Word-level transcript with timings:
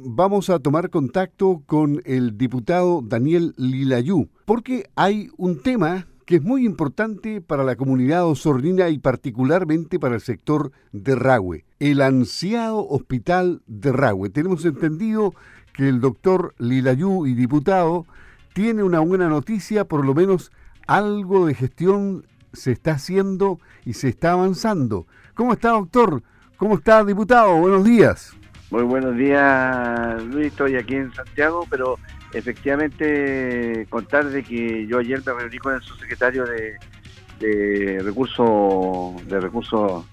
Vamos 0.00 0.48
a 0.48 0.60
tomar 0.60 0.90
contacto 0.90 1.64
con 1.66 2.02
el 2.04 2.38
diputado 2.38 3.02
Daniel 3.02 3.52
Lilayú, 3.56 4.28
porque 4.44 4.88
hay 4.94 5.28
un 5.36 5.60
tema 5.60 6.06
que 6.24 6.36
es 6.36 6.42
muy 6.44 6.64
importante 6.64 7.40
para 7.40 7.64
la 7.64 7.74
comunidad 7.74 8.24
osornina 8.24 8.90
y 8.90 8.98
particularmente 8.98 9.98
para 9.98 10.14
el 10.14 10.20
sector 10.20 10.70
de 10.92 11.16
Rahue, 11.16 11.64
el 11.80 12.00
ansiado 12.00 12.86
hospital 12.86 13.60
de 13.66 13.90
Rahue. 13.90 14.30
Tenemos 14.30 14.64
entendido 14.64 15.34
que 15.72 15.88
el 15.88 16.00
doctor 16.00 16.54
Lilayú 16.58 17.26
y 17.26 17.34
diputado 17.34 18.06
tiene 18.52 18.84
una 18.84 19.00
buena 19.00 19.28
noticia, 19.28 19.84
por 19.84 20.06
lo 20.06 20.14
menos 20.14 20.52
algo 20.86 21.46
de 21.46 21.54
gestión 21.54 22.24
se 22.52 22.70
está 22.70 22.92
haciendo 22.92 23.58
y 23.84 23.94
se 23.94 24.10
está 24.10 24.30
avanzando. 24.30 25.08
¿Cómo 25.34 25.54
está, 25.54 25.70
doctor? 25.70 26.22
¿Cómo 26.56 26.76
está, 26.76 27.04
diputado? 27.04 27.56
Buenos 27.56 27.82
días. 27.82 28.37
Muy 28.70 28.82
buenos 28.82 29.16
días, 29.16 30.22
Luis. 30.24 30.48
Estoy 30.48 30.76
aquí 30.76 30.96
en 30.96 31.10
Santiago, 31.14 31.66
pero 31.70 31.98
efectivamente 32.34 33.86
contar 33.88 34.26
de 34.26 34.42
que 34.42 34.86
yo 34.86 34.98
ayer 34.98 35.22
me 35.24 35.32
reuní 35.32 35.56
con 35.56 35.74
el 35.74 35.80
subsecretario 35.80 36.44
de, 36.44 37.98
recursos 38.02 39.26
de 39.26 39.40
recursos 39.40 40.04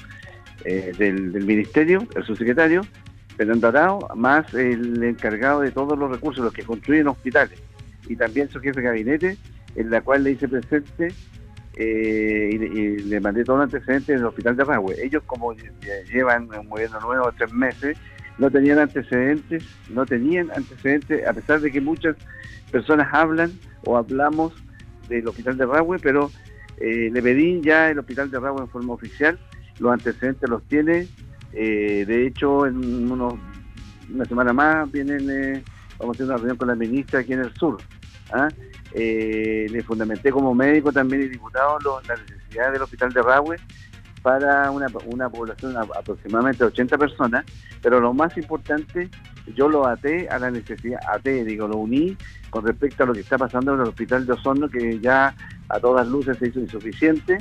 eh, 0.64 0.94
del, 0.98 1.44
ministerio, 1.44 2.08
el 2.16 2.24
subsecretario 2.24 2.82
Fernando 3.36 3.68
Arao, 3.68 4.08
más 4.16 4.54
el 4.54 5.04
encargado 5.04 5.60
de 5.60 5.72
todos 5.72 6.00
los 6.00 6.10
recursos, 6.10 6.42
los 6.42 6.54
que 6.54 6.64
construyen 6.64 7.10
hospitales, 7.10 7.62
y 8.08 8.16
también 8.16 8.50
su 8.50 8.62
jefe 8.62 8.80
de 8.80 8.88
gabinete, 8.88 9.38
en 9.76 9.90
la 9.90 10.00
cual 10.00 10.24
le 10.24 10.32
hice 10.32 10.48
presente 10.48 11.14
eh, 11.76 12.50
y, 12.54 13.00
le 13.00 13.20
mandé 13.20 13.44
todo 13.44 13.58
el 13.58 13.64
antecedente 13.64 14.14
del 14.14 14.24
hospital 14.24 14.56
de 14.56 14.64
Rahue. 14.64 14.96
Ellos 15.04 15.24
como 15.26 15.54
llevan 16.10 16.48
un 16.58 16.70
gobierno 16.70 17.02
nuevo 17.02 17.30
tres 17.38 17.52
meses, 17.52 17.98
no 18.38 18.52
tenían 18.52 18.80
antecedentes, 18.80 19.64
no 19.90 20.06
tenían 20.06 20.52
antecedentes, 20.52 21.26
a 21.26 21.34
pesar 21.34 21.62
de 21.62 21.72
que 21.72 21.82
muchas 21.82 22.16
personas 22.72 23.08
hablan 23.14 23.52
o 23.86 23.98
hablamos 23.98 24.54
del 25.08 25.28
hospital 25.28 25.58
de 25.58 25.66
Rahue, 25.66 26.00
pero 26.00 26.32
eh, 26.78 27.10
le 27.12 27.22
pedí 27.22 27.62
ya 27.62 27.90
el 27.90 28.00
hospital 28.00 28.30
de 28.30 28.40
Rahue 28.40 28.62
en 28.62 28.70
forma 28.70 28.94
oficial, 28.94 29.40
los 29.80 29.94
antecedentes 29.94 30.50
los 30.50 30.64
tiene, 30.64 31.08
eh, 31.54 32.06
de 32.06 32.28
hecho 32.28 32.66
en 32.66 33.12
unos, 33.12 33.36
una 34.14 34.26
semana 34.26 34.52
más 34.52 34.92
vienen, 34.92 35.30
eh, 35.30 35.64
vamos 36.00 36.16
a 36.16 36.18
hacer 36.18 36.26
una 36.26 36.38
reunión 36.38 36.58
con 36.58 36.68
la 36.68 36.76
ministra 36.76 37.20
aquí 37.22 37.34
en 37.34 37.42
el 37.42 37.54
sur. 37.54 37.78
¿ah? 38.32 38.50
le 38.94 39.84
fundamenté 39.86 40.32
como 40.32 40.56
médico 40.56 40.90
también 40.92 41.24
y 41.24 41.28
diputado 41.28 41.78
la 42.08 42.16
necesidad 42.16 42.72
del 42.72 42.82
hospital 42.82 43.12
de 43.12 43.22
Rahue 43.22 43.58
para 44.26 44.72
una, 44.72 44.88
una 45.06 45.30
población 45.30 45.78
aproximadamente 45.78 46.64
de 46.64 46.70
80 46.70 46.98
personas, 46.98 47.46
pero 47.84 48.00
lo 48.00 48.12
más 48.12 48.36
importante, 48.40 49.08
yo 49.56 49.70
lo 49.70 49.86
até 49.86 50.28
a 50.30 50.40
la 50.40 50.50
necesidad, 50.50 51.00
até, 51.08 51.46
digo, 51.46 51.68
lo 51.68 51.78
uní 51.78 52.18
con 52.50 52.66
respecto 52.66 53.04
a 53.04 53.06
lo 53.06 53.14
que 53.14 53.20
está 53.20 53.38
pasando 53.38 53.76
en 53.76 53.82
el 53.82 53.88
hospital 53.88 54.26
de 54.26 54.34
Osorno, 54.34 54.68
que 54.68 55.00
ya 55.00 55.36
a 55.70 55.80
todas 55.80 56.08
luces 56.08 56.40
se 56.40 56.48
hizo 56.48 56.60
insuficiente. 56.60 57.38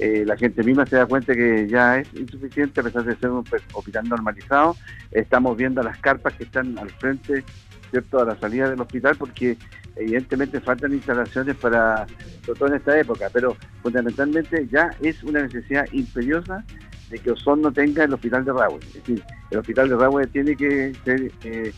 Eh, 0.00 0.24
la 0.26 0.34
gente 0.34 0.62
misma 0.62 0.86
se 0.86 0.96
da 0.96 1.04
cuenta 1.04 1.34
que 1.34 1.68
ya 1.68 1.98
es 1.98 2.08
insuficiente 2.14 2.80
a 2.80 2.84
pesar 2.84 3.04
de 3.04 3.14
ser 3.16 3.28
un 3.28 3.44
hospital 3.74 4.08
normalizado. 4.08 4.74
Estamos 5.10 5.58
viendo 5.58 5.82
las 5.82 5.98
carpas 5.98 6.32
que 6.32 6.44
están 6.44 6.78
al 6.78 6.88
frente, 6.88 7.44
¿cierto?, 7.90 8.20
a 8.20 8.24
la 8.24 8.40
salida 8.40 8.70
del 8.70 8.80
hospital, 8.80 9.16
porque 9.18 9.58
evidentemente 9.96 10.58
faltan 10.60 10.94
instalaciones 10.94 11.54
para, 11.56 12.06
sobre 12.46 12.58
todo 12.58 12.68
en 12.70 12.74
esta 12.76 12.98
época, 12.98 13.28
pero 13.30 13.54
fundamentalmente 13.82 14.66
ya 14.72 14.90
es 15.02 15.22
una 15.22 15.42
necesidad 15.42 15.86
imperiosa 15.92 16.64
de 17.10 17.18
que 17.18 17.32
Osorno 17.32 17.70
tenga 17.70 18.04
el 18.04 18.14
hospital 18.14 18.46
de 18.46 18.52
Rahue. 18.54 18.78
Es 18.80 18.94
decir, 18.94 19.22
el 19.50 19.58
hospital 19.58 19.90
de 19.90 19.96
Rahue 19.96 20.26
tiene 20.28 20.56
que 20.56 20.94
ser 21.04 21.30
eh, 21.44 21.72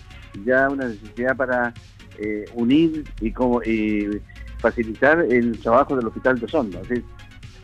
ya 0.45 0.69
una 0.69 0.87
necesidad 0.87 1.37
para 1.37 1.75
eh, 2.19 2.45
unir 2.55 3.03
y, 3.21 3.33
como, 3.33 3.61
y 3.65 4.21
facilitar 4.59 5.27
el 5.29 5.59
trabajo 5.59 5.97
del 5.97 6.07
hospital 6.07 6.39
de 6.39 6.47
Osorno. 6.47 6.81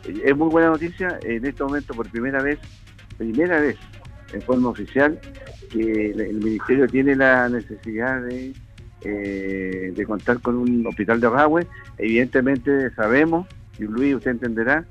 Es 0.05 0.35
muy 0.35 0.49
buena 0.49 0.69
noticia 0.69 1.19
en 1.23 1.45
este 1.45 1.63
momento 1.63 1.93
por 1.93 2.09
primera 2.09 2.41
vez, 2.41 2.59
primera 3.17 3.59
vez 3.59 3.77
en 4.33 4.41
forma 4.41 4.69
oficial, 4.69 5.19
que 5.71 6.11
el 6.11 6.35
ministerio 6.35 6.87
tiene 6.87 7.15
la 7.15 7.49
necesidad 7.49 8.21
de 8.21 8.53
eh, 9.01 9.93
de 9.95 10.05
contar 10.05 10.41
con 10.41 10.57
un 10.57 10.85
hospital 10.85 11.21
de 11.21 11.29
Rahue. 11.29 11.65
Evidentemente 11.97 12.91
sabemos, 12.95 13.47
y 13.77 13.83
Luis 13.83 14.15
usted 14.15 14.31
entenderá, 14.31 14.83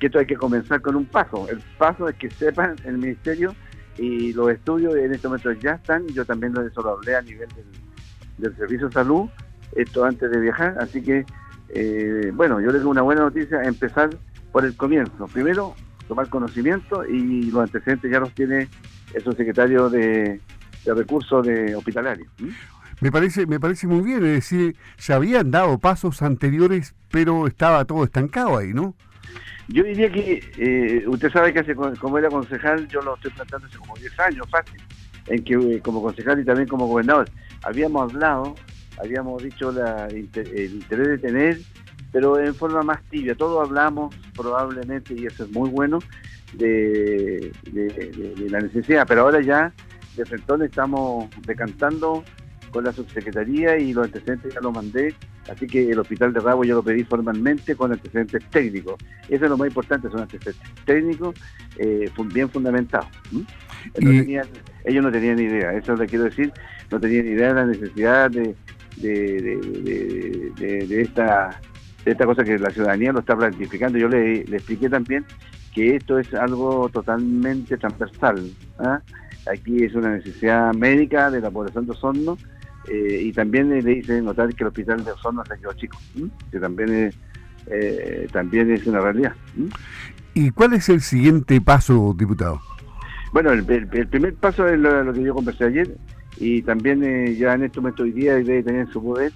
que 0.00 0.06
esto 0.06 0.18
hay 0.18 0.26
que 0.26 0.34
comenzar 0.34 0.80
con 0.80 0.96
un 0.96 1.04
paso. 1.04 1.48
El 1.48 1.60
paso 1.78 2.08
es 2.08 2.16
que 2.16 2.30
sepan 2.30 2.74
el 2.84 2.98
ministerio 2.98 3.54
y 3.96 4.32
los 4.32 4.50
estudios 4.50 4.96
en 4.96 5.14
este 5.14 5.28
momento 5.28 5.52
ya 5.52 5.74
están, 5.74 6.04
yo 6.08 6.24
también 6.24 6.52
lo, 6.52 6.66
eso 6.66 6.82
lo 6.82 6.90
hablé 6.90 7.14
a 7.14 7.22
nivel 7.22 7.48
del, 8.38 8.56
Servicio 8.56 8.88
de 8.88 8.92
Salud, 8.92 9.28
esto 9.76 10.04
antes 10.04 10.28
de 10.28 10.40
viajar, 10.40 10.76
así 10.80 11.00
que, 11.00 11.24
eh, 11.68 12.32
bueno, 12.34 12.60
yo 12.60 12.72
le 12.72 12.80
doy 12.80 12.88
una 12.88 13.02
buena 13.02 13.20
noticia, 13.20 13.62
empezar 13.62 14.10
por 14.54 14.64
el 14.64 14.76
comienzo. 14.76 15.26
Primero, 15.32 15.74
tomar 16.06 16.28
conocimiento 16.28 17.04
y 17.04 17.50
los 17.50 17.62
antecedentes 17.64 18.08
ya 18.08 18.20
los 18.20 18.32
tiene 18.34 18.68
el 19.12 19.20
subsecretario 19.20 19.90
de, 19.90 20.40
de 20.84 20.94
recursos 20.94 21.44
de 21.44 21.74
hospitalarios. 21.74 22.28
Me 23.00 23.10
parece, 23.10 23.48
me 23.48 23.58
parece 23.58 23.88
muy 23.88 24.02
bien, 24.02 24.18
es 24.18 24.34
decir, 24.34 24.76
se 24.96 25.12
habían 25.12 25.50
dado 25.50 25.76
pasos 25.78 26.22
anteriores, 26.22 26.94
pero 27.10 27.48
estaba 27.48 27.84
todo 27.84 28.04
estancado 28.04 28.56
ahí, 28.56 28.72
¿no? 28.72 28.94
Yo 29.66 29.82
diría 29.82 30.12
que 30.12 30.40
eh, 30.56 31.02
usted 31.08 31.32
sabe 31.32 31.52
que 31.52 31.58
hace, 31.58 31.74
como 31.74 32.16
era 32.16 32.28
concejal, 32.28 32.86
yo 32.86 33.02
lo 33.02 33.16
estoy 33.16 33.32
tratando 33.32 33.66
hace 33.66 33.78
como 33.78 33.96
10 33.96 34.20
años, 34.20 34.46
fácil, 34.48 34.80
en 35.26 35.42
que 35.42 35.54
eh, 35.54 35.80
como 35.80 36.00
concejal 36.00 36.38
y 36.38 36.44
también 36.44 36.68
como 36.68 36.86
gobernador, 36.86 37.28
habíamos 37.64 38.12
hablado, 38.12 38.54
habíamos 39.02 39.42
dicho 39.42 39.72
la, 39.72 40.06
el 40.06 40.18
interés 40.74 41.08
de 41.08 41.18
tener, 41.18 41.58
pero 42.14 42.38
en 42.38 42.54
forma 42.54 42.82
más 42.82 43.02
tibia. 43.10 43.34
Todos 43.34 43.68
hablamos 43.68 44.14
probablemente, 44.36 45.14
y 45.14 45.26
eso 45.26 45.42
es 45.42 45.50
muy 45.50 45.68
bueno, 45.68 45.98
de, 46.52 47.50
de 47.72 48.48
la 48.48 48.60
necesidad, 48.60 49.04
pero 49.08 49.22
ahora 49.22 49.40
ya 49.40 49.72
de 50.16 50.24
frente 50.24 50.66
estamos 50.66 51.28
decantando 51.44 52.22
con 52.70 52.84
la 52.84 52.92
subsecretaría 52.92 53.78
y 53.78 53.92
los 53.92 54.04
antecedentes 54.04 54.54
ya 54.54 54.60
los 54.60 54.72
mandé, 54.72 55.12
así 55.50 55.66
que 55.66 55.90
el 55.90 55.98
hospital 55.98 56.32
de 56.32 56.38
Rabo 56.38 56.62
yo 56.62 56.76
lo 56.76 56.84
pedí 56.84 57.02
formalmente 57.02 57.74
con 57.74 57.90
antecedentes 57.90 58.48
técnicos. 58.48 58.94
Eso 59.28 59.46
es 59.46 59.50
lo 59.50 59.56
más 59.56 59.66
importante, 59.66 60.08
son 60.08 60.20
antecedentes 60.20 60.84
técnicos 60.84 61.34
eh, 61.78 62.08
bien 62.32 62.48
fundamentados. 62.48 63.08
ellos 64.84 65.02
no 65.02 65.10
tenían 65.10 65.34
ni 65.34 65.42
idea, 65.42 65.72
eso 65.72 65.96
le 65.96 66.06
quiero 66.06 66.26
decir, 66.26 66.52
no 66.92 67.00
tenían 67.00 67.24
ni 67.24 67.32
idea 67.32 67.48
de 67.48 67.54
la 67.54 67.66
necesidad 67.66 68.30
de, 68.30 68.54
de, 68.98 71.02
esta 71.02 71.60
esta 72.04 72.26
cosa 72.26 72.44
que 72.44 72.58
la 72.58 72.70
ciudadanía 72.70 73.12
lo 73.12 73.20
está 73.20 73.36
planificando. 73.36 73.98
Yo 73.98 74.08
le, 74.08 74.40
expliqué 74.40 74.88
también 74.88 75.24
que 75.74 75.96
esto 75.96 76.18
es 76.18 76.32
algo 76.34 76.88
totalmente 76.90 77.76
transversal. 77.76 78.50
¿ah? 78.78 79.00
Aquí 79.50 79.84
es 79.84 79.94
una 79.94 80.16
necesidad 80.16 80.72
médica 80.74 81.30
de 81.30 81.40
la 81.40 81.50
población 81.50 81.86
de 81.86 81.92
Osorno 81.92 82.38
eh, 82.88 83.22
y 83.24 83.32
también 83.32 83.70
le 83.70 83.92
hice 83.92 84.20
notar 84.20 84.54
que 84.54 84.64
el 84.64 84.68
hospital 84.68 85.04
de 85.04 85.12
Osorno 85.12 85.42
se 85.44 85.58
quedó 85.58 85.72
chico, 85.72 85.98
que 86.50 86.58
también 86.58 86.92
es, 86.92 87.16
eh, 87.66 88.28
también 88.32 88.70
es 88.70 88.86
una 88.86 89.00
realidad. 89.00 89.34
¿Y 90.34 90.50
cuál 90.50 90.74
es 90.74 90.88
el 90.88 91.00
siguiente 91.00 91.60
paso, 91.60 92.14
diputado? 92.16 92.60
Bueno, 93.32 93.50
el, 93.50 93.64
primer 93.64 94.34
paso 94.34 94.68
es 94.68 94.78
lo, 94.78 95.12
que 95.12 95.22
yo 95.22 95.34
conversé 95.34 95.64
ayer 95.64 95.96
y 96.36 96.62
también 96.62 97.02
eh, 97.02 97.34
ya 97.34 97.54
en 97.54 97.64
este 97.64 97.80
momento 97.80 98.04
hoy 98.04 98.12
día 98.12 98.34
debe 98.34 98.62
tener 98.62 98.82
en 98.82 98.92
su 98.92 99.02
poder 99.02 99.32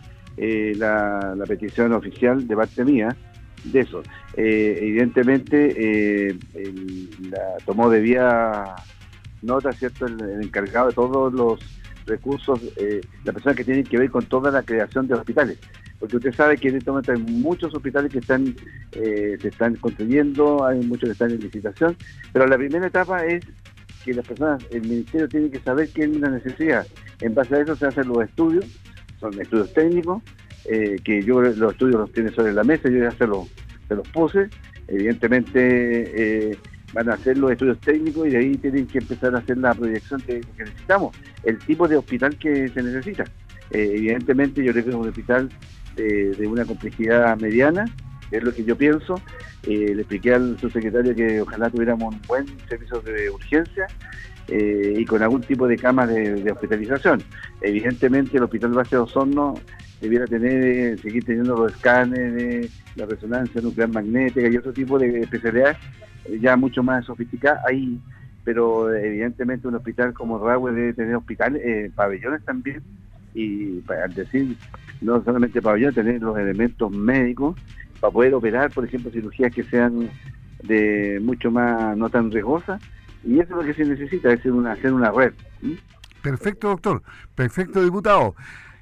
la, 0.76 1.34
petición 1.46 1.92
oficial 1.92 2.46
de 2.46 2.56
parte 2.56 2.84
mía 2.84 3.16
de 3.64 3.80
eso. 3.80 4.02
evidentemente 4.36 6.36
la 7.30 7.56
tomó 7.64 7.90
de 7.90 8.00
vía 8.00 8.76
nota, 9.42 9.72
¿cierto?, 9.72 10.06
el 10.06 10.42
encargado 10.42 10.88
de 10.88 10.94
todos 10.94 11.32
los 11.32 11.78
recursos, 12.08 12.60
eh, 12.76 13.00
la 13.24 13.32
persona 13.32 13.54
que 13.54 13.64
tiene 13.64 13.84
que 13.84 13.98
ver 13.98 14.10
con 14.10 14.24
toda 14.26 14.50
la 14.50 14.62
creación 14.62 15.06
de 15.06 15.14
hospitales. 15.14 15.58
Porque 16.00 16.16
usted 16.16 16.34
sabe 16.34 16.56
que 16.56 16.68
en 16.68 16.76
este 16.76 16.90
momento 16.90 17.12
hay 17.12 17.18
muchos 17.18 17.74
hospitales 17.74 18.10
que 18.10 18.18
están 18.18 18.54
eh, 18.92 19.36
se 19.40 19.48
están 19.48 19.76
construyendo, 19.76 20.64
hay 20.64 20.80
muchos 20.80 21.08
que 21.08 21.12
están 21.12 21.30
en 21.30 21.40
licitación, 21.40 21.96
pero 22.32 22.46
la 22.46 22.56
primera 22.56 22.86
etapa 22.86 23.24
es 23.24 23.44
que 24.04 24.14
las 24.14 24.26
personas, 24.26 24.64
el 24.70 24.82
ministerio 24.82 25.28
tiene 25.28 25.50
que 25.50 25.60
saber 25.60 25.88
qué 25.90 26.04
es 26.04 26.16
la 26.16 26.30
necesidad. 26.30 26.86
En 27.20 27.34
base 27.34 27.56
a 27.56 27.60
eso 27.60 27.76
se 27.76 27.86
hacen 27.86 28.08
los 28.08 28.22
estudios, 28.22 28.64
son 29.20 29.40
estudios 29.40 29.72
técnicos, 29.72 30.22
eh, 30.64 30.96
que 31.02 31.22
yo 31.22 31.40
los 31.40 31.72
estudios 31.72 32.00
los 32.00 32.12
tiene 32.12 32.30
sobre 32.30 32.52
la 32.52 32.64
mesa, 32.64 32.88
yo 32.88 32.98
ya 32.98 33.10
se 33.12 33.26
los, 33.26 33.48
se 33.88 33.94
los 33.94 34.08
puse. 34.08 34.48
Evidentemente, 34.86 36.50
eh, 36.50 36.58
van 36.92 37.10
a 37.10 37.14
hacer 37.14 37.36
los 37.36 37.52
estudios 37.52 37.78
técnicos 37.80 38.26
y 38.26 38.30
de 38.30 38.38
ahí 38.38 38.56
tienen 38.56 38.86
que 38.86 38.98
empezar 38.98 39.34
a 39.34 39.38
hacer 39.38 39.58
la 39.58 39.74
proyección 39.74 40.20
que 40.22 40.40
necesitamos, 40.56 41.16
el 41.44 41.58
tipo 41.58 41.86
de 41.86 41.96
hospital 41.96 42.36
que 42.38 42.68
se 42.68 42.82
necesita. 42.82 43.24
Eh, 43.70 43.92
evidentemente 43.96 44.64
yo 44.64 44.72
creo 44.72 44.84
que 44.84 44.90
es 44.90 44.96
un 44.96 45.08
hospital 45.08 45.48
de, 45.96 46.46
una 46.46 46.64
complejidad 46.64 47.38
mediana, 47.38 47.84
es 48.30 48.42
lo 48.42 48.52
que 48.52 48.64
yo 48.64 48.76
pienso. 48.76 49.20
Eh, 49.64 49.92
le 49.94 50.02
expliqué 50.02 50.34
al 50.34 50.58
subsecretario 50.58 51.14
que 51.14 51.40
ojalá 51.40 51.70
tuviéramos 51.70 52.14
un 52.14 52.20
buen 52.26 52.46
servicio 52.68 53.00
de 53.00 53.30
urgencia 53.30 53.86
eh, 54.46 54.94
y 54.96 55.04
con 55.04 55.22
algún 55.22 55.42
tipo 55.42 55.66
de 55.66 55.76
camas 55.76 56.08
de, 56.08 56.50
hospitalización. 56.50 57.22
Evidentemente 57.60 58.36
el 58.36 58.44
Hospital 58.44 58.72
Base 58.72 58.96
de 58.96 59.02
Osorno 59.02 59.54
debiera 60.00 60.26
tener, 60.26 60.64
eh, 60.64 60.98
seguir 60.98 61.24
teniendo 61.24 61.56
los 61.56 61.72
escáneres 61.72 62.70
la 62.94 63.06
resonancia 63.06 63.60
nuclear 63.60 63.88
magnética 63.88 64.48
y 64.48 64.56
otro 64.56 64.72
tipo 64.72 64.98
de 64.98 65.20
especialidades 65.20 65.76
ya 66.40 66.56
mucho 66.56 66.82
más 66.82 67.06
sofisticadas 67.06 67.64
ahí, 67.66 67.98
pero 68.44 68.94
evidentemente 68.94 69.66
un 69.66 69.76
hospital 69.76 70.12
como 70.12 70.38
Rahue 70.38 70.72
debe 70.72 70.92
tener 70.92 71.14
hospitales, 71.14 71.92
pabellones 71.94 72.44
también, 72.44 72.82
y 73.34 73.82
al 73.88 74.12
decir 74.14 74.56
no 75.00 75.22
solamente 75.24 75.62
pabellones, 75.62 75.94
tener 75.94 76.20
los 76.20 76.36
elementos 76.36 76.90
médicos 76.90 77.56
para 78.00 78.12
poder 78.12 78.34
operar, 78.34 78.70
por 78.70 78.84
ejemplo, 78.84 79.10
cirugías 79.10 79.52
que 79.52 79.64
sean 79.64 80.10
de 80.62 81.20
mucho 81.22 81.50
más, 81.50 81.96
no 81.96 82.08
tan 82.08 82.30
riesgosas, 82.30 82.80
y 83.24 83.40
eso 83.40 83.50
es 83.50 83.50
lo 83.50 83.62
que 83.62 83.74
se 83.74 83.84
necesita, 83.84 84.32
es 84.32 84.44
una, 84.46 84.72
hacer 84.72 84.92
una 84.92 85.10
red. 85.10 85.32
Perfecto, 86.22 86.68
doctor. 86.68 87.02
Perfecto, 87.34 87.82
diputado. 87.82 88.34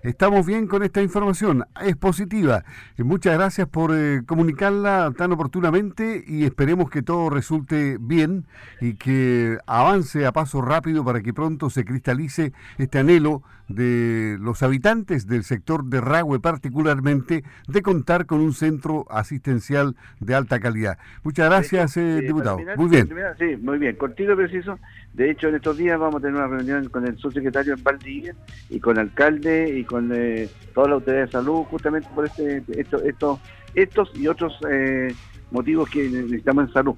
Estamos 0.06 0.46
bien 0.46 0.68
con 0.68 0.84
esta 0.84 1.02
información, 1.02 1.64
es 1.84 1.96
positiva. 1.96 2.62
Muchas 2.96 3.34
gracias 3.34 3.66
por 3.66 3.90
eh, 3.92 4.22
comunicarla 4.24 5.12
tan 5.18 5.32
oportunamente 5.32 6.22
y 6.24 6.44
esperemos 6.44 6.90
que 6.90 7.02
todo 7.02 7.28
resulte 7.28 7.98
bien 7.98 8.44
y 8.80 8.94
que 8.94 9.58
avance 9.66 10.24
a 10.24 10.30
paso 10.30 10.62
rápido 10.62 11.04
para 11.04 11.22
que 11.22 11.34
pronto 11.34 11.70
se 11.70 11.84
cristalice 11.84 12.52
este 12.78 13.00
anhelo 13.00 13.42
de 13.66 14.36
los 14.40 14.62
habitantes 14.62 15.26
del 15.26 15.42
sector 15.42 15.84
de 15.84 16.00
Ragüe 16.00 16.38
particularmente 16.38 17.42
de 17.66 17.82
contar 17.82 18.26
con 18.26 18.40
un 18.40 18.52
centro 18.52 19.06
asistencial 19.10 19.96
de 20.20 20.36
alta 20.36 20.60
calidad. 20.60 20.98
Muchas 21.24 21.48
gracias, 21.48 21.96
eh, 21.96 22.20
diputado. 22.20 22.58
muy 22.76 22.88
bien. 22.88 23.08
sí, 23.40 23.56
muy 23.56 23.78
bien, 23.78 23.96
cortito 23.96 24.36
preciso. 24.36 24.78
De 25.16 25.30
hecho, 25.30 25.48
en 25.48 25.54
estos 25.54 25.78
días 25.78 25.98
vamos 25.98 26.16
a 26.16 26.20
tener 26.20 26.36
una 26.36 26.46
reunión 26.46 26.90
con 26.90 27.06
el 27.06 27.16
subsecretario 27.16 27.72
en 27.72 27.82
Valdivia 27.82 28.34
y 28.68 28.78
con 28.78 28.98
el 28.98 29.04
alcalde 29.04 29.78
y 29.78 29.82
con 29.82 30.12
eh, 30.14 30.46
toda 30.74 30.88
la 30.88 30.94
autoridad 30.96 31.24
de 31.24 31.32
salud, 31.32 31.64
justamente 31.64 32.06
por 32.14 32.26
este, 32.26 32.62
esto, 32.76 33.02
esto, 33.02 33.40
estos 33.74 34.10
y 34.14 34.28
otros 34.28 34.52
eh, 34.70 35.14
motivos 35.50 35.88
que 35.88 36.06
necesitamos 36.10 36.68
en 36.68 36.72
salud. 36.74 36.94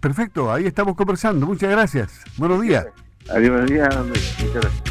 Perfecto, 0.00 0.50
ahí 0.50 0.64
estamos 0.64 0.96
conversando. 0.96 1.46
Muchas 1.46 1.70
gracias. 1.70 2.24
Buenos 2.38 2.62
días. 2.62 2.86
Adiós, 3.28 3.50
buenos 3.50 3.70
días. 3.70 3.94
Muchas 4.06 4.54
gracias. 4.54 4.89